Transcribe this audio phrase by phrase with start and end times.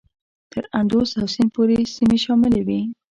[0.51, 2.81] تر اندوس او سیند پورې سیمې شاملي وې.